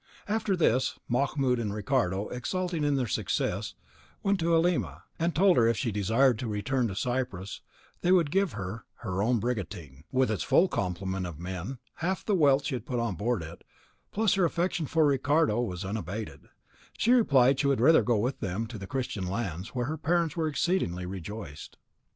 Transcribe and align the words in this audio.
After 0.27 0.55
this, 0.55 0.97
Mahmoud 1.07 1.59
and 1.59 1.71
Ricardo, 1.71 2.27
exulting 2.29 2.83
in 2.83 2.95
their 2.95 3.05
success, 3.05 3.75
went 4.23 4.39
to 4.39 4.49
Halima, 4.53 5.03
and 5.19 5.35
told 5.35 5.57
her 5.57 5.65
that 5.65 5.69
if 5.69 5.77
she 5.77 5.91
desired 5.91 6.39
to 6.39 6.47
return 6.47 6.87
to 6.87 6.95
Cyprus 6.95 7.61
they 8.01 8.11
would 8.11 8.31
give 8.31 8.53
her 8.53 8.85
her 9.01 9.21
own 9.21 9.39
brigantine, 9.39 10.03
with 10.11 10.31
its 10.31 10.41
full 10.41 10.67
complement 10.67 11.27
of 11.27 11.37
men, 11.37 11.67
and 11.67 11.77
half 11.97 12.25
the 12.25 12.33
wealth 12.33 12.65
she 12.65 12.73
had 12.73 12.87
put 12.87 12.97
on 12.99 13.13
board 13.13 13.43
it; 13.43 13.63
but 14.11 14.23
as 14.23 14.33
her 14.33 14.43
affection 14.45 14.87
for 14.87 15.05
Ricardo 15.05 15.61
was 15.61 15.85
unabated, 15.85 16.49
she 16.97 17.11
replied 17.11 17.57
that 17.57 17.59
she 17.59 17.67
would 17.67 17.79
rather 17.79 18.01
go 18.01 18.17
with 18.17 18.39
them 18.39 18.65
to 18.69 18.87
Christian 18.87 19.27
lands, 19.27 19.75
whereat 19.75 19.87
her 19.89 19.97
parents 19.99 20.35
were 20.35 20.47
exceedingly 20.47 21.05
rejoiced. 21.05 21.77